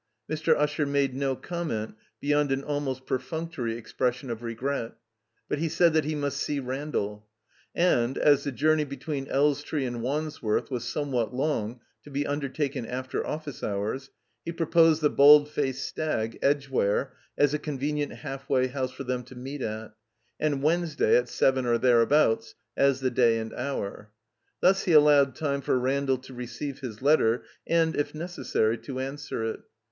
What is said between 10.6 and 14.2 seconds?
was somewhat long to be undertaken after office hours,